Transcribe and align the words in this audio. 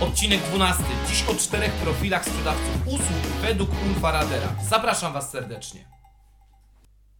Odcinek 0.00 0.40
12. 0.42 0.82
Dziś 1.08 1.24
o 1.28 1.34
czterech 1.34 1.72
profilach 1.72 2.24
sprzedawców 2.24 2.86
usług 2.86 3.22
według 3.42 3.70
Ulfa 3.88 4.12
Radera. 4.12 4.48
Zapraszam 4.68 5.12
Was 5.12 5.30
serdecznie. 5.30 5.84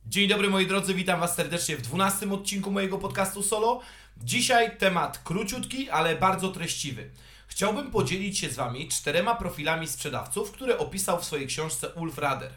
Dzień 0.07 0.29
dobry 0.29 0.51
moi 0.51 0.67
drodzy, 0.67 0.95
witam 0.95 1.21
Was 1.21 1.35
serdecznie 1.35 1.77
w 1.77 1.83
12 1.83 2.33
odcinku 2.33 2.71
mojego 2.71 2.99
podcastu 2.99 3.43
solo. 3.43 3.81
Dzisiaj 4.17 4.77
temat 4.79 5.19
króciutki, 5.25 5.91
ale 5.91 6.17
bardzo 6.17 6.49
treściwy. 6.49 7.11
Chciałbym 7.47 7.91
podzielić 7.91 8.39
się 8.39 8.51
z 8.51 8.57
Wami 8.57 8.89
czterema 8.89 9.35
profilami 9.35 9.89
sprzedawców, 9.89 10.53
które 10.53 10.79
opisał 10.79 11.21
w 11.21 11.25
swojej 11.25 11.47
książce 11.47 11.89
Ulf 11.89 12.19
Rader. 12.19 12.51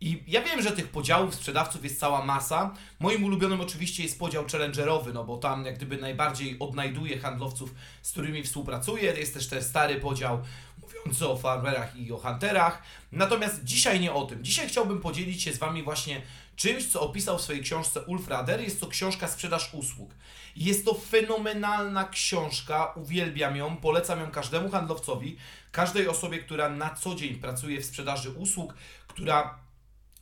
I 0.00 0.22
ja 0.26 0.42
wiem, 0.42 0.62
że 0.62 0.72
tych 0.72 0.88
podziałów 0.88 1.34
sprzedawców 1.34 1.84
jest 1.84 2.00
cała 2.00 2.24
masa. 2.24 2.74
Moim 3.00 3.24
ulubionym 3.24 3.60
oczywiście 3.60 4.02
jest 4.02 4.18
podział 4.18 4.44
challengerowy, 4.52 5.12
no 5.12 5.24
bo 5.24 5.36
tam 5.36 5.64
jak 5.64 5.76
gdyby 5.76 5.96
najbardziej 5.96 6.56
odnajduję 6.58 7.18
handlowców, 7.18 7.74
z 8.02 8.10
którymi 8.10 8.42
współpracuję. 8.42 9.12
Jest 9.12 9.34
też 9.34 9.48
ten 9.48 9.62
stary 9.62 10.00
podział 10.00 10.42
mówiący 10.82 11.28
o 11.28 11.36
farmerach 11.36 11.96
i 11.96 12.12
o 12.12 12.16
hunterach. 12.16 12.82
Natomiast 13.12 13.64
dzisiaj 13.64 14.00
nie 14.00 14.12
o 14.12 14.26
tym. 14.26 14.44
Dzisiaj 14.44 14.68
chciałbym 14.68 15.00
podzielić 15.00 15.42
się 15.42 15.52
z 15.52 15.58
Wami 15.58 15.82
właśnie 15.82 16.22
czymś, 16.56 16.86
co 16.86 17.00
opisał 17.00 17.38
w 17.38 17.40
swojej 17.40 17.62
książce 17.62 18.02
Ulf 18.02 18.28
Rader. 18.28 18.60
Jest 18.60 18.80
to 18.80 18.86
książka 18.86 19.28
Sprzedaż 19.28 19.74
usług. 19.74 20.14
Jest 20.56 20.84
to 20.84 20.94
fenomenalna 20.94 22.08
książka, 22.08 22.92
uwielbiam 22.96 23.56
ją, 23.56 23.76
polecam 23.76 24.20
ją 24.20 24.30
każdemu 24.30 24.70
handlowcowi, 24.70 25.36
każdej 25.72 26.08
osobie, 26.08 26.38
która 26.38 26.68
na 26.68 26.94
co 26.94 27.14
dzień 27.14 27.34
pracuje 27.34 27.80
w 27.80 27.84
sprzedaży 27.84 28.30
usług, 28.30 28.74
która 29.06 29.58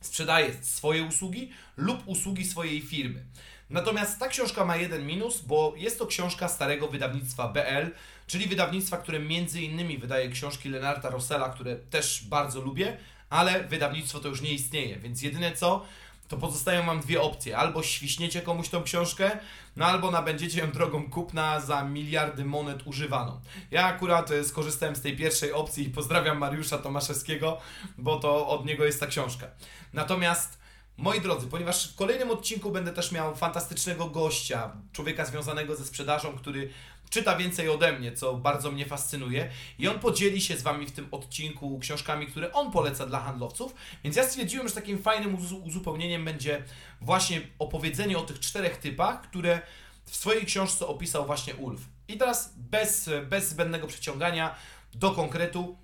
sprzedaje 0.01 0.53
swoje 0.61 1.03
usługi 1.03 1.51
lub 1.77 2.03
usługi 2.05 2.45
swojej 2.45 2.81
firmy. 2.81 3.23
Natomiast 3.69 4.19
ta 4.19 4.27
książka 4.27 4.65
ma 4.65 4.77
jeden 4.77 5.05
minus, 5.05 5.41
bo 5.41 5.73
jest 5.77 5.99
to 5.99 6.05
książka 6.07 6.47
starego 6.47 6.87
wydawnictwa 6.87 7.47
BL, 7.47 7.91
czyli 8.27 8.47
wydawnictwa, 8.47 8.97
które 8.97 9.19
między 9.19 9.61
innymi 9.61 9.97
wydaje 9.97 10.29
książki 10.29 10.69
Lenarta 10.69 11.09
Rossella, 11.09 11.49
które 11.49 11.75
też 11.75 12.23
bardzo 12.29 12.61
lubię, 12.61 12.97
ale 13.29 13.63
wydawnictwo 13.63 14.19
to 14.19 14.27
już 14.27 14.41
nie 14.41 14.53
istnieje, 14.53 14.95
więc 14.99 15.21
jedyne 15.21 15.51
co, 15.51 15.85
to 16.29 16.37
pozostają 16.37 16.85
Wam 16.85 16.99
dwie 16.99 17.21
opcje. 17.21 17.57
Albo 17.57 17.83
świśniecie 17.83 18.41
komuś 18.41 18.69
tą 18.69 18.83
książkę, 18.83 19.31
no 19.75 19.85
albo 19.85 20.11
nabędziecie 20.11 20.59
ją 20.59 20.71
drogą 20.71 21.09
kupna 21.09 21.59
za 21.59 21.83
miliardy 21.83 22.45
monet 22.45 22.87
używaną. 22.87 23.41
Ja 23.71 23.85
akurat 23.85 24.31
e, 24.31 24.43
skorzystałem 24.43 24.95
z 24.95 25.01
tej 25.01 25.17
pierwszej 25.17 25.53
opcji 25.53 25.87
i 25.87 25.89
pozdrawiam 25.89 26.37
Mariusza 26.37 26.77
Tomaszewskiego, 26.77 27.57
bo 27.97 28.19
to 28.19 28.47
od 28.47 28.65
niego 28.65 28.85
jest 28.85 28.99
ta 28.99 29.07
książka. 29.07 29.47
Natomiast 29.93 30.59
Moi 30.99 31.21
drodzy, 31.21 31.47
ponieważ 31.47 31.91
w 31.91 31.95
kolejnym 31.95 32.31
odcinku 32.31 32.71
będę 32.71 32.93
też 32.93 33.11
miał 33.11 33.35
fantastycznego 33.35 34.07
gościa, 34.07 34.71
człowieka 34.93 35.25
związanego 35.25 35.75
ze 35.75 35.85
sprzedażą, 35.85 36.37
który 36.37 36.69
czyta 37.09 37.35
więcej 37.35 37.69
ode 37.69 37.99
mnie, 37.99 38.11
co 38.11 38.33
bardzo 38.33 38.71
mnie 38.71 38.85
fascynuje. 38.85 39.49
I 39.79 39.87
on 39.87 39.99
podzieli 39.99 40.41
się 40.41 40.57
z 40.57 40.61
Wami 40.61 40.85
w 40.85 40.91
tym 40.91 41.07
odcinku 41.11 41.79
książkami, 41.79 42.27
które 42.27 42.53
on 42.53 42.71
poleca 42.71 43.05
dla 43.05 43.19
handlowców. 43.19 43.75
Więc 44.03 44.15
ja 44.15 44.23
stwierdziłem, 44.23 44.67
że 44.67 44.73
takim 44.73 45.01
fajnym 45.01 45.37
uzupełnieniem 45.63 46.25
będzie 46.25 46.63
właśnie 47.01 47.41
opowiedzenie 47.59 48.17
o 48.17 48.21
tych 48.21 48.39
czterech 48.39 48.77
typach, 48.77 49.21
które 49.21 49.61
w 50.05 50.15
swojej 50.15 50.45
książce 50.45 50.87
opisał 50.87 51.25
właśnie 51.25 51.55
Ulf. 51.55 51.81
I 52.07 52.17
teraz 52.17 52.53
bez, 52.57 53.09
bez 53.29 53.49
zbędnego 53.49 53.87
przeciągania 53.87 54.55
do 54.93 55.11
konkretu. 55.11 55.77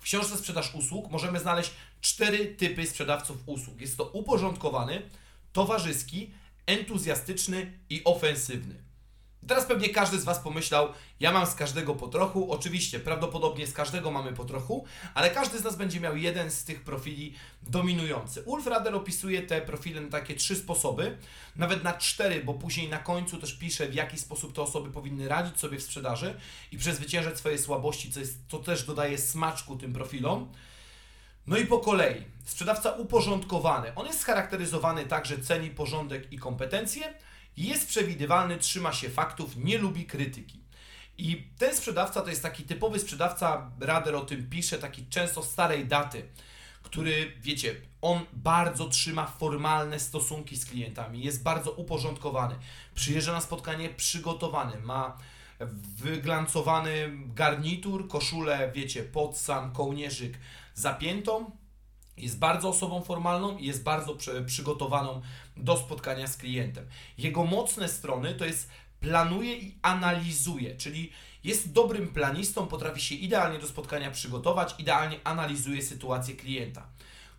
W 0.00 0.04
książce 0.04 0.36
Sprzedaż 0.36 0.74
usług 0.74 1.10
możemy 1.10 1.40
znaleźć 1.40 1.70
cztery 2.00 2.46
typy 2.46 2.86
sprzedawców 2.86 3.36
usług. 3.46 3.80
Jest 3.80 3.96
to 3.96 4.04
uporządkowany, 4.04 5.02
towarzyski, 5.52 6.30
entuzjastyczny 6.66 7.78
i 7.90 8.04
ofensywny. 8.04 8.84
Teraz 9.46 9.66
pewnie 9.66 9.88
każdy 9.88 10.18
z 10.18 10.24
Was 10.24 10.38
pomyślał, 10.38 10.88
ja 11.20 11.32
mam 11.32 11.46
z 11.46 11.54
każdego 11.54 11.94
po 11.94 12.08
trochu. 12.08 12.52
Oczywiście, 12.52 13.00
prawdopodobnie 13.00 13.66
z 13.66 13.72
każdego 13.72 14.10
mamy 14.10 14.32
po 14.32 14.44
trochu, 14.44 14.84
ale 15.14 15.30
każdy 15.30 15.58
z 15.58 15.64
nas 15.64 15.76
będzie 15.76 16.00
miał 16.00 16.16
jeden 16.16 16.50
z 16.50 16.64
tych 16.64 16.84
profili 16.84 17.34
dominujący. 17.62 18.42
Ulf 18.42 18.66
Rader 18.66 18.94
opisuje 18.94 19.42
te 19.42 19.60
profile 19.60 20.00
na 20.00 20.08
takie 20.08 20.34
trzy 20.34 20.56
sposoby, 20.56 21.18
nawet 21.56 21.84
na 21.84 21.92
cztery, 21.92 22.44
bo 22.44 22.54
później 22.54 22.88
na 22.88 22.98
końcu 22.98 23.38
też 23.38 23.58
pisze, 23.58 23.88
w 23.88 23.94
jaki 23.94 24.18
sposób 24.18 24.54
te 24.54 24.62
osoby 24.62 24.90
powinny 24.90 25.28
radzić 25.28 25.60
sobie 25.60 25.78
w 25.78 25.82
sprzedaży 25.82 26.34
i 26.72 26.78
przezwyciężać 26.78 27.38
swoje 27.38 27.58
słabości, 27.58 28.12
co, 28.12 28.20
jest, 28.20 28.38
co 28.48 28.58
też 28.58 28.84
dodaje 28.84 29.18
smaczku 29.18 29.76
tym 29.76 29.92
profilom. 29.92 30.52
No 31.46 31.56
i 31.56 31.66
po 31.66 31.78
kolei, 31.78 32.24
sprzedawca 32.44 32.90
uporządkowany. 32.90 33.94
On 33.94 34.06
jest 34.06 34.20
scharakteryzowany 34.20 35.06
tak, 35.06 35.26
że 35.26 35.38
ceni 35.38 35.70
porządek 35.70 36.32
i 36.32 36.38
kompetencje, 36.38 37.14
jest 37.56 37.88
przewidywalny, 37.88 38.58
trzyma 38.58 38.92
się 38.92 39.10
faktów, 39.10 39.56
nie 39.56 39.78
lubi 39.78 40.06
krytyki. 40.06 40.60
I 41.18 41.48
ten 41.58 41.76
sprzedawca 41.76 42.20
to 42.20 42.30
jest 42.30 42.42
taki 42.42 42.62
typowy 42.62 42.98
sprzedawca, 42.98 43.70
Rader 43.80 44.14
o 44.14 44.20
tym 44.20 44.50
pisze, 44.50 44.78
taki 44.78 45.06
często 45.06 45.42
starej 45.42 45.86
daty, 45.86 46.28
który, 46.82 47.32
wiecie, 47.40 47.76
on 48.02 48.20
bardzo 48.32 48.88
trzyma 48.88 49.26
formalne 49.26 50.00
stosunki 50.00 50.56
z 50.56 50.66
klientami, 50.66 51.22
jest 51.22 51.42
bardzo 51.42 51.72
uporządkowany, 51.72 52.54
przyjeżdża 52.94 53.32
na 53.32 53.40
spotkanie 53.40 53.88
przygotowany, 53.88 54.80
ma 54.80 55.18
wyglancowany 55.96 57.10
garnitur, 57.34 58.08
koszulę, 58.08 58.72
wiecie, 58.74 59.02
pod 59.02 59.38
sam 59.38 59.72
kołnierzyk 59.72 60.38
zapiętą, 60.74 61.50
jest 62.16 62.38
bardzo 62.38 62.68
osobą 62.68 63.02
formalną 63.02 63.58
i 63.58 63.66
jest 63.66 63.82
bardzo 63.82 64.16
przygotowaną 64.46 65.20
do 65.56 65.76
spotkania 65.76 66.26
z 66.26 66.36
klientem. 66.36 66.86
Jego 67.18 67.44
mocne 67.44 67.88
strony 67.88 68.34
to 68.34 68.44
jest 68.44 68.70
planuje 69.00 69.56
i 69.56 69.74
analizuje, 69.82 70.76
czyli 70.76 71.12
jest 71.44 71.72
dobrym 71.72 72.08
planistą, 72.08 72.66
potrafi 72.66 73.00
się 73.00 73.14
idealnie 73.14 73.58
do 73.58 73.66
spotkania 73.66 74.10
przygotować, 74.10 74.74
idealnie 74.78 75.20
analizuje 75.24 75.82
sytuację 75.82 76.34
klienta. 76.34 76.86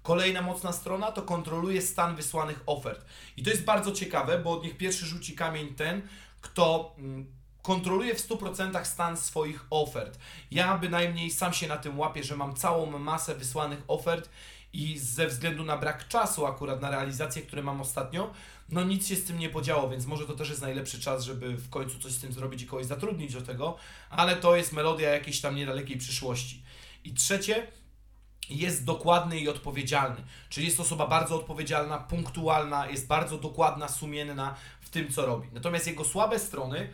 Kolejna 0.04 0.42
mocna 0.42 0.72
strona 0.72 1.12
to 1.12 1.22
kontroluje 1.22 1.82
stan 1.82 2.16
wysłanych 2.16 2.64
ofert. 2.66 3.06
I 3.38 3.44
to 3.44 3.50
jest 3.50 3.64
bardzo 3.64 3.92
ciekawe, 3.92 4.40
bo 4.40 4.62
niech 4.64 4.78
pierwszy 4.78 5.06
rzuci 5.06 5.36
kamień 5.36 5.76
ten, 5.76 6.02
kto 6.42 6.96
mm, 6.98 7.26
kontroluje 7.62 8.16
w 8.16 8.28
100% 8.28 8.86
stan 8.86 9.18
swoich 9.18 9.66
ofert. 9.70 10.20
Ja 10.52 10.78
bynajmniej 10.78 11.32
sam 11.32 11.54
się 11.54 11.68
na 11.68 11.78
tym 11.78 12.00
łapię, 12.00 12.24
że 12.24 12.38
mam 12.38 12.56
całą 12.56 13.00
masę 13.00 13.36
wysłanych 13.36 13.84
ofert 13.88 14.30
i 14.76 15.00
ze 15.00 15.28
względu 15.28 15.64
na 15.64 15.78
brak 15.78 16.08
czasu 16.08 16.46
akurat 16.46 16.82
na 16.82 16.90
realizację, 16.90 17.42
które 17.42 17.64
mam 17.64 17.82
ostatnio, 17.82 18.32
no 18.70 18.84
nic 18.84 19.08
się 19.08 19.16
z 19.16 19.26
tym 19.26 19.40
nie 19.40 19.50
podziało, 19.50 19.90
więc 19.90 20.06
może 20.06 20.26
to 20.26 20.34
też 20.34 20.50
jest 20.50 20.62
najlepszy 20.62 21.00
czas, 21.02 21.24
żeby 21.24 21.58
w 21.58 21.70
końcu 21.70 22.00
coś 22.00 22.12
z 22.12 22.22
tym 22.22 22.34
zrobić 22.34 22.62
i 22.62 22.66
kogoś 22.66 22.86
zatrudnić 22.86 23.34
do 23.34 23.42
tego, 23.42 23.78
ale 24.10 24.36
to 24.36 24.56
jest 24.56 24.74
melodia 24.74 25.10
jakiejś 25.10 25.42
tam 25.42 25.56
niedalekiej 25.56 25.98
przyszłości. 25.98 26.64
I 27.04 27.14
trzecie, 27.14 27.68
jest 28.50 28.86
dokładny 28.86 29.40
i 29.40 29.50
odpowiedzialny. 29.50 30.24
Czyli 30.50 30.68
jest 30.68 30.80
osoba 30.80 31.08
bardzo 31.08 31.36
odpowiedzialna, 31.36 31.98
punktualna, 31.98 32.90
jest 32.90 33.08
bardzo 33.08 33.38
dokładna, 33.38 33.88
sumienna 33.88 34.56
w 34.82 34.90
tym, 34.90 35.12
co 35.12 35.26
robi. 35.26 35.48
Natomiast 35.54 35.88
jego 35.88 36.06
słabe 36.06 36.40
strony 36.40 36.90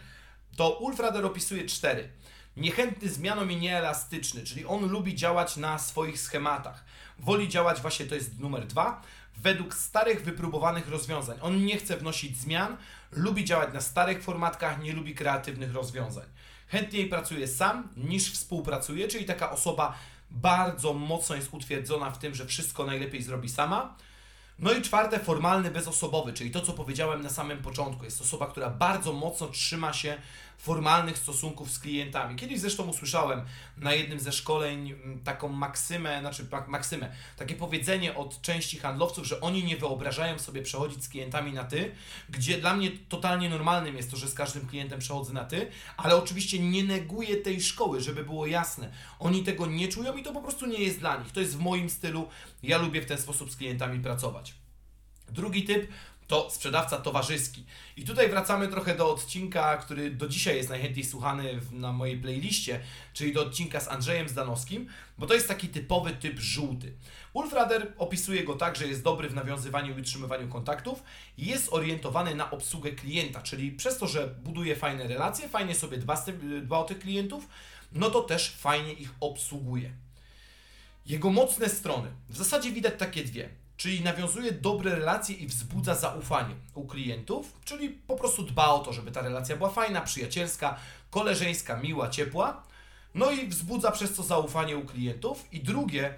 to 0.58 0.70
Ulf 0.70 1.00
Rader 1.00 1.26
opisuje 1.26 1.66
cztery. 1.66 2.10
Niechętny 2.58 3.10
zmianom 3.10 3.52
i 3.52 3.56
nieelastyczny, 3.56 4.44
czyli 4.44 4.66
on 4.66 4.88
lubi 4.90 5.16
działać 5.16 5.58
na 5.58 5.80
swoich 5.80 6.20
schematach. 6.20 6.86
Woli 7.20 7.50
działać 7.50 7.82
właśnie, 7.82 8.06
to 8.06 8.16
jest 8.16 8.40
numer 8.40 8.68
dwa, 8.68 9.02
według 9.38 9.76
starych, 9.76 10.24
wypróbowanych 10.24 10.90
rozwiązań. 10.90 11.38
On 11.42 11.66
nie 11.66 11.78
chce 11.78 11.98
wnosić 11.98 12.38
zmian, 12.38 12.78
lubi 13.12 13.46
działać 13.46 13.74
na 13.74 13.82
starych 13.82 14.24
formatkach, 14.24 14.84
nie 14.84 14.94
lubi 14.94 15.16
kreatywnych 15.16 15.74
rozwiązań. 15.74 16.26
Chętniej 16.68 17.10
pracuje 17.10 17.48
sam 17.48 17.90
niż 17.98 18.32
współpracuje, 18.32 19.08
czyli 19.08 19.26
taka 19.26 19.52
osoba 19.52 19.98
bardzo 20.32 20.94
mocno 20.94 21.36
jest 21.36 21.54
utwierdzona 21.54 22.12
w 22.12 22.18
tym, 22.18 22.36
że 22.36 22.46
wszystko 22.46 22.86
najlepiej 22.86 23.24
zrobi 23.24 23.50
sama. 23.50 23.96
No 24.62 24.74
i 24.74 24.82
czwarte, 24.82 25.20
formalny, 25.20 25.72
bezosobowy, 25.72 26.34
czyli 26.34 26.52
to, 26.52 26.62
co 26.62 26.74
powiedziałem 26.74 27.22
na 27.22 27.30
samym 27.30 27.58
początku. 27.58 28.06
Jest 28.06 28.22
osoba, 28.22 28.48
która 28.48 28.70
bardzo 28.70 29.14
mocno 29.14 29.48
trzyma 29.48 29.94
się 29.94 30.18
formalnych 30.62 31.18
stosunków 31.18 31.72
z 31.72 31.80
klientami. 31.80 32.36
Kiedyś 32.36 32.60
zresztą 32.60 32.84
usłyszałem 32.84 33.42
na 33.78 33.94
jednym 33.94 34.20
ze 34.20 34.32
szkoleń 34.32 34.92
mm, 34.92 35.20
taką 35.20 35.50
maksymę, 35.50 36.20
znaczy 36.20 36.46
maksymę, 36.68 37.12
takie 37.38 37.56
powiedzenie 37.56 38.16
od 38.16 38.42
części 38.42 38.80
handlowców, 38.80 39.26
że 39.26 39.42
oni 39.42 39.64
nie 39.64 39.78
wyobrażają 39.78 40.40
sobie 40.40 40.62
przechodzić 40.62 41.04
z 41.04 41.10
klientami 41.10 41.54
na 41.54 41.64
ty, 41.64 41.92
gdzie 42.30 42.58
dla 42.58 42.74
mnie 42.74 42.92
totalnie 43.10 43.50
normalnym 43.50 43.98
jest 43.98 44.12
to, 44.12 44.18
że 44.18 44.28
z 44.28 44.34
każdym 44.34 44.68
klientem 44.68 45.00
przechodzę 45.00 45.34
na 45.34 45.44
ty, 45.44 45.68
ale 45.98 46.16
oczywiście 46.16 46.60
nie 46.60 46.84
neguję 46.84 47.38
tej 47.38 47.62
szkoły, 47.62 48.02
żeby 48.02 48.24
było 48.24 48.46
jasne. 48.48 48.92
Oni 49.20 49.44
tego 49.44 49.66
nie 49.66 49.88
czują 49.88 50.18
i 50.18 50.24
to 50.24 50.34
po 50.34 50.42
prostu 50.42 50.66
nie 50.66 50.80
jest 50.80 51.00
dla 51.00 51.18
nich. 51.18 51.32
To 51.32 51.40
jest 51.40 51.58
w 51.58 51.60
moim 51.60 51.90
stylu. 51.90 52.28
Ja 52.64 52.78
lubię 52.78 53.02
w 53.02 53.06
ten 53.06 53.18
sposób 53.18 53.52
z 53.52 53.56
klientami 53.56 54.00
pracować. 54.00 54.51
Drugi 55.32 55.64
typ 55.64 55.88
to 56.32 56.50
sprzedawca 56.50 56.98
towarzyski. 56.98 57.66
I 57.98 58.06
tutaj 58.06 58.30
wracamy 58.30 58.68
trochę 58.68 58.96
do 58.96 59.12
odcinka, 59.12 59.78
który 59.78 60.12
do 60.12 60.28
dzisiaj 60.28 60.58
jest 60.58 60.70
najchętniej 60.70 61.06
słuchany 61.06 61.60
na 61.72 61.92
mojej 61.92 62.18
playliście, 62.18 62.80
czyli 63.14 63.34
do 63.34 63.42
odcinka 63.42 63.80
z 63.80 63.88
Andrzejem 63.88 64.30
Zdanowskim, 64.30 64.88
bo 65.18 65.28
to 65.28 65.34
jest 65.34 65.48
taki 65.48 65.68
typowy 65.68 66.12
typ 66.12 66.40
żółty. 66.40 66.94
Ulf 67.34 67.54
Rader 67.54 67.94
opisuje 67.98 68.44
go 68.44 68.56
tak, 68.56 68.76
że 68.76 68.88
jest 68.88 69.04
dobry 69.04 69.30
w 69.30 69.36
nawiązywaniu 69.36 69.98
i 69.98 70.02
utrzymywaniu 70.02 70.48
kontaktów 70.48 71.04
i 71.38 71.46
jest 71.46 71.74
orientowany 71.74 72.36
na 72.36 72.52
obsługę 72.52 72.92
klienta, 72.92 73.42
czyli 73.42 73.72
przez 73.72 73.98
to, 73.98 74.08
że 74.08 74.28
buduje 74.28 74.76
fajne 74.76 75.08
relacje, 75.08 75.50
fajnie 75.50 75.76
sobie 75.76 75.98
dba, 75.98 76.26
dba 76.62 76.78
o 76.78 76.84
tych 76.84 77.00
klientów, 77.00 77.48
no 77.92 78.10
to 78.10 78.22
też 78.22 78.52
fajnie 78.52 78.94
ich 78.94 79.10
obsługuje. 79.20 79.92
Jego 81.06 81.30
mocne 81.30 81.70
strony. 81.70 82.12
W 82.30 82.38
zasadzie 82.38 82.72
widać 82.72 82.94
takie 82.98 83.24
dwie 83.24 83.61
czyli 83.82 84.02
nawiązuje 84.02 84.52
dobre 84.52 84.96
relacje 84.96 85.36
i 85.36 85.48
wzbudza 85.48 85.96
zaufanie 85.96 86.56
u 86.74 86.88
klientów, 86.88 87.54
czyli 87.66 87.90
po 87.90 88.16
prostu 88.16 88.44
dba 88.44 88.68
o 88.68 88.80
to, 88.80 88.94
żeby 88.94 89.12
ta 89.12 89.22
relacja 89.22 89.58
była 89.58 89.70
fajna, 89.70 90.02
przyjacielska, 90.02 90.78
koleżeńska, 91.10 91.78
miła, 91.78 92.10
ciepła, 92.10 92.64
no 93.16 93.32
i 93.32 93.48
wzbudza 93.48 93.92
przez 93.92 94.16
to 94.16 94.24
zaufanie 94.24 94.78
u 94.78 94.86
klientów. 94.86 95.46
I 95.52 95.60
drugie, 95.60 96.14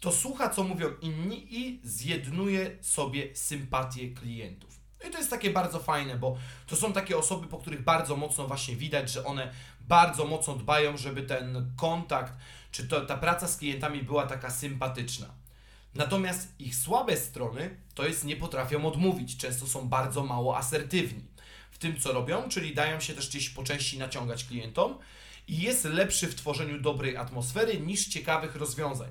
to 0.00 0.12
słucha, 0.12 0.48
co 0.48 0.64
mówią 0.64 0.88
inni 1.00 1.46
i 1.50 1.80
zjednuje 1.84 2.76
sobie 2.80 3.36
sympatię 3.36 4.14
klientów. 4.14 4.80
No 5.02 5.08
I 5.08 5.12
to 5.12 5.18
jest 5.18 5.30
takie 5.30 5.50
bardzo 5.50 5.78
fajne, 5.78 6.18
bo 6.18 6.36
to 6.66 6.76
są 6.76 6.92
takie 6.92 7.18
osoby, 7.18 7.46
po 7.46 7.58
których 7.58 7.84
bardzo 7.84 8.16
mocno 8.16 8.46
właśnie 8.46 8.76
widać, 8.76 9.10
że 9.10 9.24
one 9.24 9.52
bardzo 9.80 10.24
mocno 10.24 10.54
dbają, 10.54 10.96
żeby 10.96 11.22
ten 11.22 11.72
kontakt, 11.76 12.32
czy 12.70 12.88
to, 12.88 13.00
ta 13.00 13.16
praca 13.16 13.48
z 13.48 13.56
klientami 13.56 14.02
była 14.02 14.26
taka 14.26 14.50
sympatyczna. 14.50 15.47
Natomiast 15.98 16.54
ich 16.58 16.76
słabe 16.76 17.16
strony 17.16 17.76
to 17.94 18.06
jest 18.06 18.24
nie 18.24 18.36
potrafią 18.36 18.86
odmówić, 18.86 19.36
często 19.36 19.66
są 19.66 19.88
bardzo 19.88 20.24
mało 20.24 20.56
asertywni 20.56 21.24
w 21.70 21.78
tym, 21.78 22.00
co 22.00 22.12
robią, 22.12 22.48
czyli 22.48 22.74
dają 22.74 23.00
się 23.00 23.14
też 23.14 23.28
gdzieś 23.28 23.50
po 23.50 23.64
części 23.64 23.98
naciągać 23.98 24.44
klientom 24.44 24.98
i 25.48 25.58
jest 25.58 25.84
lepszy 25.84 26.26
w 26.26 26.34
tworzeniu 26.34 26.80
dobrej 26.80 27.16
atmosfery 27.16 27.80
niż 27.80 28.06
ciekawych 28.06 28.56
rozwiązań. 28.56 29.08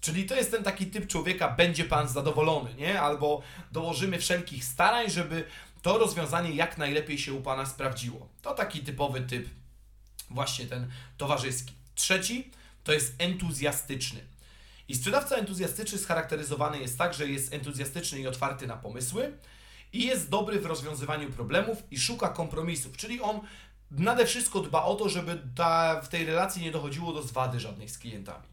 Czyli 0.00 0.24
to 0.24 0.34
jest 0.34 0.50
ten 0.50 0.62
taki 0.62 0.86
typ 0.86 1.06
człowieka, 1.06 1.48
będzie 1.48 1.84
pan 1.84 2.08
zadowolony, 2.08 2.74
nie? 2.74 3.00
Albo 3.00 3.42
dołożymy 3.72 4.18
wszelkich 4.18 4.64
starań, 4.64 5.10
żeby 5.10 5.44
to 5.82 5.98
rozwiązanie 5.98 6.50
jak 6.50 6.78
najlepiej 6.78 7.18
się 7.18 7.32
u 7.32 7.40
pana 7.40 7.66
sprawdziło. 7.66 8.28
To 8.42 8.54
taki 8.54 8.80
typowy 8.80 9.20
typ, 9.20 9.48
właśnie 10.30 10.66
ten 10.66 10.90
towarzyski. 11.16 11.74
Trzeci 11.94 12.50
to 12.84 12.92
jest 12.92 13.14
entuzjastyczny. 13.18 14.20
I 14.90 14.94
sprzedawca 14.94 15.36
entuzjastyczny 15.36 15.98
scharakteryzowany 15.98 16.80
jest 16.80 16.98
tak, 16.98 17.14
że 17.14 17.26
jest 17.26 17.54
entuzjastyczny 17.54 18.20
i 18.20 18.26
otwarty 18.26 18.66
na 18.66 18.76
pomysły 18.76 19.32
i 19.92 20.06
jest 20.06 20.30
dobry 20.30 20.60
w 20.60 20.66
rozwiązywaniu 20.66 21.30
problemów 21.30 21.82
i 21.90 21.98
szuka 21.98 22.28
kompromisów, 22.28 22.96
czyli 22.96 23.20
on 23.20 23.40
nade 23.90 24.26
wszystko 24.26 24.60
dba 24.60 24.82
o 24.84 24.94
to, 24.94 25.08
żeby 25.08 25.42
ta, 25.54 26.00
w 26.00 26.08
tej 26.08 26.24
relacji 26.26 26.62
nie 26.62 26.70
dochodziło 26.70 27.12
do 27.12 27.22
zwady 27.22 27.60
żadnej 27.60 27.88
z 27.88 27.98
klientami. 27.98 28.44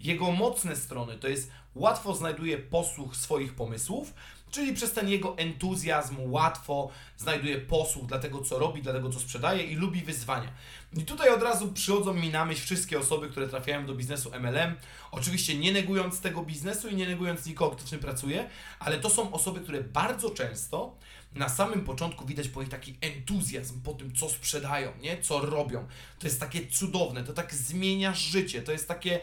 Jego 0.00 0.30
mocne 0.30 0.76
strony 0.76 1.18
to 1.18 1.28
jest 1.28 1.50
łatwo 1.74 2.14
znajduje 2.14 2.58
posłuch 2.58 3.16
swoich 3.16 3.54
pomysłów, 3.54 4.14
Czyli 4.52 4.72
przez 4.72 4.92
ten 4.92 5.08
jego 5.08 5.38
entuzjazm 5.38 6.16
łatwo 6.18 6.90
znajduje 7.16 7.58
posłuch 7.58 8.06
dla 8.06 8.18
tego, 8.18 8.42
co 8.42 8.58
robi, 8.58 8.82
dla 8.82 8.92
tego, 8.92 9.10
co 9.10 9.20
sprzedaje 9.20 9.62
i 9.62 9.74
lubi 9.74 10.02
wyzwania. 10.02 10.52
I 10.96 11.04
tutaj 11.04 11.30
od 11.30 11.42
razu 11.42 11.72
przychodzą 11.72 12.14
mi 12.14 12.30
na 12.30 12.44
myśl 12.44 12.62
wszystkie 12.62 12.98
osoby, 12.98 13.28
które 13.28 13.48
trafiają 13.48 13.86
do 13.86 13.94
biznesu 13.94 14.30
MLM. 14.40 14.74
Oczywiście 15.10 15.58
nie 15.58 15.72
negując 15.72 16.20
tego 16.20 16.42
biznesu 16.42 16.88
i 16.88 16.96
nie 16.96 17.06
negując 17.06 17.46
nikogo, 17.46 17.76
kto 17.76 17.86
w 17.86 17.90
tym 17.90 18.00
pracuje, 18.00 18.48
ale 18.78 18.98
to 18.98 19.10
są 19.10 19.32
osoby, 19.32 19.60
które 19.60 19.80
bardzo 19.80 20.30
często 20.30 20.96
na 21.34 21.48
samym 21.48 21.84
początku 21.84 22.26
widać 22.26 22.48
po 22.48 22.60
nich 22.60 22.70
taki 22.70 22.96
entuzjazm 23.00 23.80
po 23.80 23.92
tym, 23.92 24.14
co 24.14 24.28
sprzedają, 24.28 24.92
nie? 25.00 25.22
co 25.22 25.40
robią. 25.40 25.86
To 26.18 26.26
jest 26.26 26.40
takie 26.40 26.66
cudowne, 26.66 27.24
to 27.24 27.32
tak 27.32 27.54
zmienia 27.54 28.14
życie, 28.14 28.62
to 28.62 28.72
jest 28.72 28.88
takie 28.88 29.20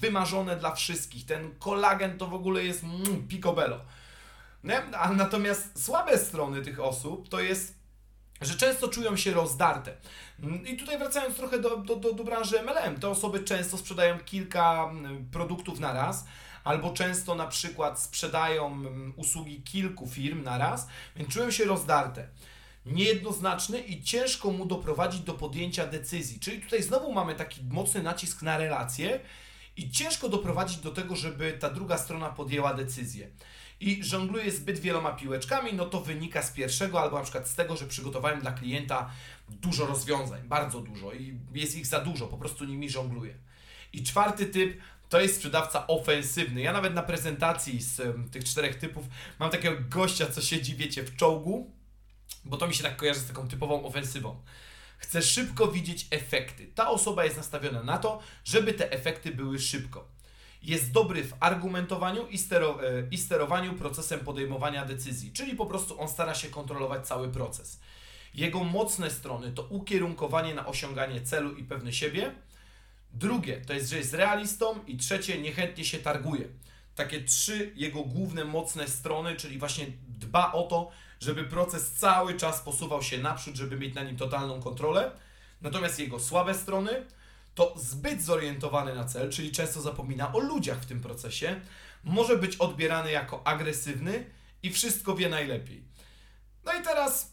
wymarzone 0.00 0.56
dla 0.56 0.74
wszystkich. 0.74 1.26
Ten 1.26 1.54
kolagen 1.58 2.18
to 2.18 2.26
w 2.26 2.34
ogóle 2.34 2.64
jest 2.64 2.84
mm, 2.84 3.28
picobello. 3.28 3.80
Nie? 4.64 4.82
A 4.98 5.12
natomiast 5.12 5.84
słabe 5.84 6.18
strony 6.18 6.62
tych 6.62 6.80
osób 6.80 7.28
to 7.28 7.40
jest 7.40 7.82
że 8.42 8.54
często 8.54 8.88
czują 8.88 9.16
się 9.16 9.32
rozdarte. 9.32 9.96
I 10.66 10.76
tutaj 10.76 10.98
wracając 10.98 11.36
trochę 11.36 11.58
do, 11.58 11.76
do, 11.76 11.96
do, 11.96 12.12
do 12.12 12.24
branży 12.24 12.62
MLM, 12.62 13.00
te 13.00 13.08
osoby 13.08 13.40
często 13.40 13.78
sprzedają 13.78 14.18
kilka 14.18 14.88
mm, 14.90 15.30
produktów 15.30 15.80
na 15.80 15.92
raz, 15.92 16.24
albo 16.64 16.92
często 16.92 17.34
na 17.34 17.46
przykład 17.46 18.00
sprzedają 18.00 18.66
mm, 18.66 19.12
usługi 19.16 19.62
kilku 19.62 20.06
firm 20.06 20.42
na 20.42 20.58
raz, 20.58 20.88
więc 21.16 21.28
czują 21.28 21.50
się 21.50 21.64
rozdarte. 21.64 22.28
Niejednoznaczny 22.86 23.80
i 23.80 24.02
ciężko 24.02 24.50
mu 24.50 24.66
doprowadzić 24.66 25.20
do 25.20 25.34
podjęcia 25.34 25.86
decyzji. 25.86 26.40
Czyli 26.40 26.60
tutaj 26.60 26.82
znowu 26.82 27.12
mamy 27.12 27.34
taki 27.34 27.60
mocny 27.70 28.02
nacisk 28.02 28.42
na 28.42 28.58
relacje 28.58 29.20
i 29.76 29.90
ciężko 29.90 30.28
doprowadzić 30.28 30.78
do 30.78 30.90
tego, 30.90 31.16
żeby 31.16 31.52
ta 31.52 31.70
druga 31.70 31.98
strona 31.98 32.28
podjęła 32.28 32.74
decyzję 32.74 33.30
i 33.82 34.04
żongluję 34.04 34.50
zbyt 34.50 34.78
wieloma 34.78 35.12
piłeczkami, 35.12 35.72
no 35.74 35.84
to 35.84 36.00
wynika 36.00 36.42
z 36.42 36.50
pierwszego 36.50 37.00
albo 37.00 37.16
na 37.16 37.22
przykład 37.22 37.48
z 37.48 37.54
tego, 37.54 37.76
że 37.76 37.86
przygotowałem 37.86 38.40
dla 38.40 38.52
klienta 38.52 39.10
dużo 39.48 39.86
rozwiązań, 39.86 40.42
bardzo 40.48 40.80
dużo 40.80 41.12
i 41.12 41.38
jest 41.54 41.76
ich 41.76 41.86
za 41.86 42.00
dużo, 42.00 42.26
po 42.26 42.38
prostu 42.38 42.64
nimi 42.64 42.90
żongluję. 42.90 43.34
I 43.92 44.02
czwarty 44.02 44.46
typ 44.46 44.80
to 45.08 45.20
jest 45.20 45.36
sprzedawca 45.36 45.86
ofensywny. 45.86 46.60
Ja 46.60 46.72
nawet 46.72 46.94
na 46.94 47.02
prezentacji 47.02 47.82
z 47.82 48.00
um, 48.00 48.30
tych 48.30 48.44
czterech 48.44 48.78
typów 48.78 49.04
mam 49.38 49.50
takiego 49.50 49.76
gościa, 49.88 50.26
co 50.26 50.40
siedzi, 50.42 50.76
wiecie, 50.76 51.02
w 51.04 51.16
czołgu, 51.16 51.70
bo 52.44 52.56
to 52.56 52.68
mi 52.68 52.74
się 52.74 52.82
tak 52.82 52.96
kojarzy 52.96 53.20
z 53.20 53.26
taką 53.26 53.48
typową 53.48 53.84
ofensywą. 53.84 54.42
Chce 54.98 55.22
szybko 55.22 55.68
widzieć 55.68 56.06
efekty. 56.10 56.66
Ta 56.74 56.90
osoba 56.90 57.24
jest 57.24 57.36
nastawiona 57.36 57.82
na 57.82 57.98
to, 57.98 58.22
żeby 58.44 58.74
te 58.74 58.92
efekty 58.92 59.30
były 59.30 59.58
szybko. 59.58 60.08
Jest 60.62 60.92
dobry 60.92 61.24
w 61.24 61.34
argumentowaniu 61.40 62.26
i, 62.26 62.38
stero, 62.38 62.88
e, 62.88 63.02
i 63.10 63.18
sterowaniu 63.18 63.74
procesem 63.74 64.20
podejmowania 64.20 64.84
decyzji, 64.84 65.32
czyli 65.32 65.56
po 65.56 65.66
prostu 65.66 66.00
on 66.00 66.08
stara 66.08 66.34
się 66.34 66.48
kontrolować 66.48 67.06
cały 67.06 67.28
proces. 67.28 67.80
Jego 68.34 68.64
mocne 68.64 69.10
strony 69.10 69.52
to 69.52 69.62
ukierunkowanie 69.62 70.54
na 70.54 70.66
osiąganie 70.66 71.20
celu 71.20 71.52
i 71.56 71.64
pewny 71.64 71.92
siebie. 71.92 72.34
Drugie 73.12 73.60
to 73.66 73.72
jest, 73.72 73.90
że 73.90 73.96
jest 73.96 74.14
realistą 74.14 74.84
i 74.86 74.96
trzecie 74.96 75.38
niechętnie 75.38 75.84
się 75.84 75.98
targuje. 75.98 76.48
Takie 76.94 77.20
trzy 77.20 77.72
jego 77.74 78.02
główne 78.02 78.44
mocne 78.44 78.88
strony, 78.88 79.36
czyli 79.36 79.58
właśnie 79.58 79.86
dba 80.08 80.52
o 80.52 80.62
to, 80.62 80.90
żeby 81.20 81.44
proces 81.44 81.92
cały 81.92 82.34
czas 82.34 82.60
posuwał 82.60 83.02
się 83.02 83.18
naprzód, 83.18 83.56
żeby 83.56 83.76
mieć 83.76 83.94
na 83.94 84.02
nim 84.02 84.16
totalną 84.16 84.62
kontrolę. 84.62 85.10
Natomiast 85.62 85.98
jego 85.98 86.20
słabe 86.20 86.54
strony 86.54 87.06
to 87.54 87.74
zbyt 87.76 88.22
zorientowany 88.22 88.94
na 88.94 89.04
cel, 89.04 89.30
czyli 89.30 89.52
często 89.52 89.80
zapomina 89.80 90.32
o 90.32 90.38
ludziach 90.38 90.80
w 90.80 90.86
tym 90.86 91.00
procesie, 91.00 91.60
może 92.04 92.36
być 92.36 92.56
odbierany 92.56 93.10
jako 93.10 93.46
agresywny 93.46 94.24
i 94.62 94.70
wszystko 94.70 95.14
wie 95.14 95.28
najlepiej. 95.28 95.84
No 96.64 96.74
i 96.74 96.82
teraz 96.82 97.32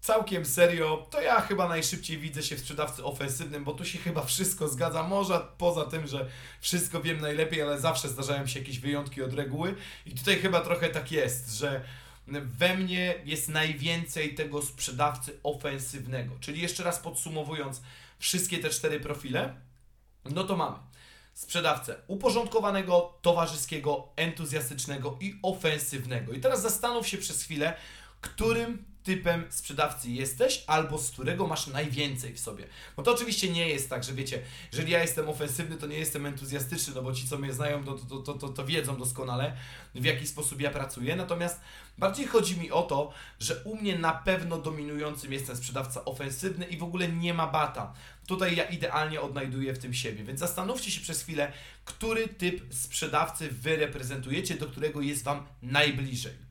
całkiem 0.00 0.44
serio, 0.44 1.06
to 1.10 1.20
ja 1.20 1.40
chyba 1.40 1.68
najszybciej 1.68 2.18
widzę 2.18 2.42
się 2.42 2.56
w 2.56 2.60
sprzedawcy 2.60 3.04
ofensywnym, 3.04 3.64
bo 3.64 3.72
tu 3.74 3.84
się 3.84 3.98
chyba 3.98 4.22
wszystko 4.22 4.68
zgadza. 4.68 5.02
Może 5.02 5.40
poza 5.58 5.84
tym, 5.84 6.06
że 6.06 6.28
wszystko 6.60 7.00
wiem 7.00 7.20
najlepiej, 7.20 7.62
ale 7.62 7.80
zawsze 7.80 8.08
zdarzają 8.08 8.46
się 8.46 8.58
jakieś 8.58 8.78
wyjątki 8.78 9.22
od 9.22 9.34
reguły. 9.34 9.74
I 10.06 10.10
tutaj 10.10 10.36
chyba 10.36 10.60
trochę 10.60 10.88
tak 10.88 11.12
jest, 11.12 11.52
że 11.52 11.84
we 12.28 12.76
mnie 12.76 13.14
jest 13.24 13.48
najwięcej 13.48 14.34
tego 14.34 14.62
sprzedawcy 14.62 15.38
ofensywnego. 15.42 16.34
Czyli 16.40 16.62
jeszcze 16.62 16.82
raz 16.82 16.98
podsumowując 16.98 17.82
wszystkie 18.18 18.58
te 18.58 18.70
cztery 18.70 19.00
profile, 19.00 19.60
no 20.24 20.44
to 20.44 20.56
mamy 20.56 20.76
sprzedawcę 21.34 21.96
uporządkowanego, 22.06 23.18
towarzyskiego, 23.22 24.08
entuzjastycznego 24.16 25.18
i 25.20 25.38
ofensywnego. 25.42 26.32
I 26.32 26.40
teraz 26.40 26.62
zastanów 26.62 27.08
się 27.08 27.18
przez 27.18 27.42
chwilę, 27.42 27.76
którym 28.20 28.84
typem 29.04 29.44
sprzedawcy 29.50 30.10
jesteś, 30.10 30.64
albo 30.66 30.98
z 30.98 31.10
którego 31.10 31.46
masz 31.46 31.66
najwięcej 31.66 32.34
w 32.34 32.40
sobie. 32.40 32.64
Bo 32.96 33.02
to 33.02 33.14
oczywiście 33.14 33.50
nie 33.50 33.68
jest 33.68 33.90
tak, 33.90 34.04
że 34.04 34.12
wiecie, 34.12 34.42
jeżeli 34.72 34.92
ja 34.92 35.02
jestem 35.02 35.28
ofensywny, 35.28 35.76
to 35.76 35.86
nie 35.86 35.98
jestem 35.98 36.26
entuzjastyczny, 36.26 36.94
no 36.94 37.02
bo 37.02 37.12
ci, 37.12 37.28
co 37.28 37.38
mnie 37.38 37.52
znają, 37.52 37.84
to, 37.84 37.94
to, 37.94 38.18
to, 38.18 38.34
to, 38.34 38.48
to 38.48 38.64
wiedzą 38.64 38.96
doskonale, 38.96 39.56
w 39.94 40.04
jaki 40.04 40.26
sposób 40.26 40.60
ja 40.60 40.70
pracuję. 40.70 41.16
Natomiast 41.16 41.60
bardziej 41.98 42.26
chodzi 42.26 42.56
mi 42.56 42.70
o 42.70 42.82
to, 42.82 43.12
że 43.40 43.62
u 43.64 43.76
mnie 43.76 43.98
na 43.98 44.12
pewno 44.12 44.58
dominującym 44.58 45.32
jest 45.32 45.46
ten 45.46 45.56
sprzedawca 45.56 46.04
ofensywny 46.04 46.64
i 46.66 46.76
w 46.76 46.82
ogóle 46.82 47.08
nie 47.08 47.34
ma 47.34 47.46
bata. 47.46 47.94
Tutaj 48.26 48.56
ja 48.56 48.64
idealnie 48.64 49.20
odnajduję 49.20 49.72
w 49.72 49.78
tym 49.78 49.94
siebie, 49.94 50.24
więc 50.24 50.40
zastanówcie 50.40 50.90
się 50.90 51.00
przez 51.00 51.22
chwilę, 51.22 51.52
który 51.84 52.28
typ 52.28 52.74
sprzedawcy 52.74 53.48
wy 53.48 53.76
reprezentujecie, 53.76 54.54
do 54.54 54.66
którego 54.66 55.00
jest 55.00 55.24
Wam 55.24 55.46
najbliżej. 55.62 56.47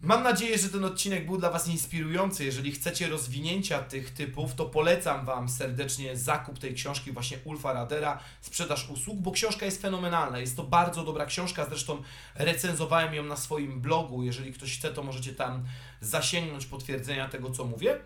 Mam 0.00 0.22
nadzieję, 0.22 0.58
że 0.58 0.68
ten 0.68 0.84
odcinek 0.84 1.26
był 1.26 1.38
dla 1.38 1.50
Was 1.50 1.68
inspirujący. 1.68 2.44
Jeżeli 2.44 2.72
chcecie 2.72 3.08
rozwinięcia 3.08 3.82
tych 3.82 4.10
typów, 4.10 4.54
to 4.54 4.66
polecam 4.66 5.26
Wam 5.26 5.48
serdecznie 5.48 6.16
zakup 6.16 6.58
tej 6.58 6.74
książki 6.74 7.12
właśnie 7.12 7.38
Ulfa 7.44 7.72
Radera, 7.72 8.18
Sprzedaż 8.40 8.90
usług, 8.90 9.18
bo 9.18 9.32
książka 9.32 9.66
jest 9.66 9.82
fenomenalna. 9.82 10.38
Jest 10.38 10.56
to 10.56 10.64
bardzo 10.64 11.04
dobra 11.04 11.26
książka, 11.26 11.66
zresztą 11.68 12.02
recenzowałem 12.34 13.14
ją 13.14 13.22
na 13.22 13.36
swoim 13.36 13.80
blogu. 13.80 14.22
Jeżeli 14.22 14.52
ktoś 14.52 14.78
chce, 14.78 14.90
to 14.90 15.02
możecie 15.02 15.32
tam 15.32 15.64
zasięgnąć 16.00 16.66
potwierdzenia 16.66 17.28
tego, 17.28 17.50
co 17.50 17.64
mówię. 17.64 17.98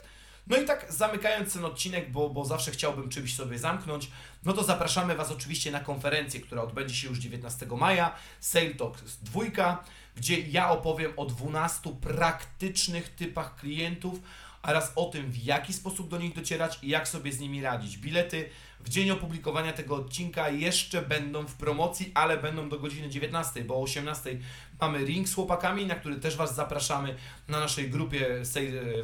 No 0.46 0.56
i 0.56 0.64
tak 0.64 0.86
zamykając 0.88 1.52
ten 1.52 1.64
odcinek, 1.64 2.12
bo, 2.12 2.30
bo 2.30 2.44
zawsze 2.44 2.70
chciałbym 2.70 3.08
czymś 3.08 3.34
sobie 3.36 3.58
zamknąć, 3.58 4.10
no 4.44 4.52
to 4.52 4.64
zapraszamy 4.64 5.14
Was 5.14 5.30
oczywiście 5.30 5.70
na 5.70 5.80
konferencję, 5.80 6.40
która 6.40 6.62
odbędzie 6.62 6.94
się 6.94 7.08
już 7.08 7.18
19 7.18 7.66
maja, 7.66 8.14
Sale 8.40 8.74
Talk 8.74 8.98
2, 9.22 9.84
gdzie 10.16 10.40
ja 10.40 10.70
opowiem 10.70 11.12
o 11.16 11.26
12 11.26 11.90
praktycznych 12.00 13.08
typach 13.08 13.56
klientów 13.56 14.20
oraz 14.62 14.92
o 14.96 15.04
tym, 15.04 15.30
w 15.30 15.44
jaki 15.44 15.72
sposób 15.72 16.08
do 16.08 16.18
nich 16.18 16.34
docierać 16.34 16.78
i 16.82 16.88
jak 16.88 17.08
sobie 17.08 17.32
z 17.32 17.40
nimi 17.40 17.62
radzić. 17.62 17.98
Bilety 17.98 18.50
w 18.80 18.88
dzień 18.88 19.10
opublikowania 19.10 19.72
tego 19.72 19.96
odcinka 19.96 20.48
jeszcze 20.48 21.02
będą 21.02 21.46
w 21.46 21.54
promocji, 21.54 22.12
ale 22.14 22.36
będą 22.36 22.68
do 22.68 22.78
godziny 22.78 23.08
19, 23.08 23.64
bo 23.64 23.74
o 23.74 23.82
18 23.82 24.38
mamy 24.80 25.04
ring 25.04 25.28
z 25.28 25.34
chłopakami, 25.34 25.86
na 25.86 25.94
który 25.94 26.16
też 26.16 26.36
Was 26.36 26.54
zapraszamy 26.54 27.16
na 27.48 27.60
naszej 27.60 27.90
grupie 27.90 28.42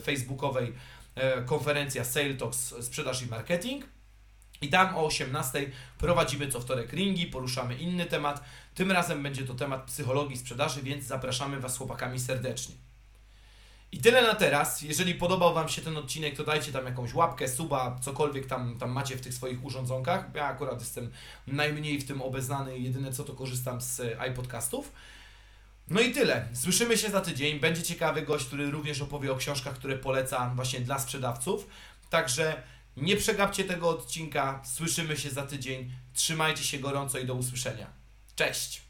facebookowej 0.03 0.69
e, 0.69 0.73
konferencja 1.47 2.05
Sale 2.05 2.35
Talks 2.35 2.75
Sprzedaż 2.81 3.23
i 3.23 3.27
Marketing. 3.27 3.85
I 4.61 4.69
tam 4.69 4.97
o 4.97 5.07
18 5.07 5.71
prowadzimy 5.99 6.49
co 6.49 6.61
wtorek 6.61 6.93
ringi, 6.93 7.27
poruszamy 7.27 7.77
inny 7.77 8.07
temat. 8.07 8.45
Tym 8.75 8.93
razem 8.93 9.23
będzie 9.23 9.45
to 9.45 9.55
temat 9.55 9.85
psychologii 9.85 10.37
sprzedaży, 10.37 10.83
więc 10.83 11.05
zapraszamy 11.05 11.61
Was 11.61 11.79
chłopakami 11.79 12.21
serdecznie. 12.21 12.75
I 13.93 13.99
tyle 13.99 14.23
na 14.23 14.35
teraz. 14.35 14.83
Jeżeli 14.83 15.15
podobał 15.15 15.55
Wam 15.55 15.69
się 15.69 15.83
ten 15.83 15.97
odcinek, 15.97 16.37
to 16.37 16.45
dajcie 16.45 16.73
tam 16.73 16.87
jakąś 16.87 17.15
łapkę, 17.15 17.49
suba, 17.49 17.99
cokolwiek 18.03 18.47
tam, 18.47 18.79
tam 18.79 18.91
macie 18.91 19.17
w 19.17 19.21
tych 19.21 19.35
swoich 19.35 19.65
urządzonkach. 19.65 20.25
Ja 20.35 20.45
akurat 20.45 20.81
jestem 20.81 21.11
najmniej 21.47 21.99
w 21.99 22.07
tym 22.07 22.23
obeznany 22.23 22.79
jedyne 22.79 23.13
co 23.13 23.25
to 23.25 23.33
korzystam 23.33 23.81
z 23.81 24.03
iPodcastów. 24.31 24.93
No 25.89 26.01
i 26.01 26.13
tyle. 26.13 26.49
Słyszymy 26.55 26.99
się 26.99 27.11
za 27.11 27.21
tydzień. 27.21 27.61
Będzie 27.61 27.83
ciekawy 27.83 28.23
gość, 28.23 28.47
który 28.47 28.71
również 28.71 29.01
opowie 29.01 29.33
o 29.33 29.37
książkach, 29.37 29.75
które 29.75 29.99
polecam 29.99 30.57
właśnie 30.57 30.81
dla 30.81 30.99
sprzedawców. 30.99 31.67
Także 32.11 32.63
nie 32.97 33.17
przegapcie 33.17 33.65
tego 33.65 33.89
odcinka. 33.89 34.63
Słyszymy 34.65 35.17
się 35.17 35.31
za 35.31 35.47
tydzień. 35.47 35.93
Trzymajcie 36.15 36.65
się 36.65 36.79
gorąco 36.79 37.19
i 37.19 37.27
do 37.27 37.35
usłyszenia. 37.35 37.87
Cześć! 38.37 38.86